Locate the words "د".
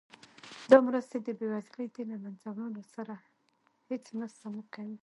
1.21-1.27, 1.95-1.97